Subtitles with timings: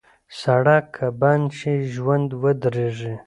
[0.41, 3.13] سړک که بند شي، ژوند ودریږي.